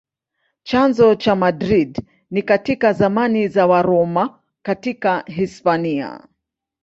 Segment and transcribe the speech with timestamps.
[0.63, 1.97] Chanzo cha Madrid
[2.31, 6.27] ni katika zamani za Waroma katika Hispania.